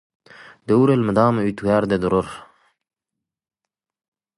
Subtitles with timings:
[0.71, 2.33] “Döwür elmydama üýtgär-de durar